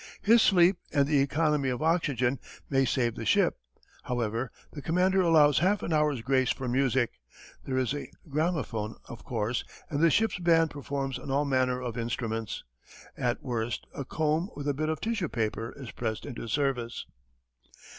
[0.23, 2.39] His sleep and the economy of oxygen
[2.71, 3.59] may save the ship.
[4.05, 7.19] However, the commander allows half an hour's grace for music.
[7.65, 11.99] There is a gramophone, of course, and the "ship's band" performs on all manner of
[11.99, 12.63] instruments.
[13.15, 17.05] At worst, a comb with a bit of tissue paper is pressed into service.